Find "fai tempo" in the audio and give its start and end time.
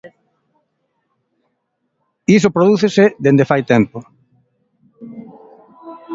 3.49-3.97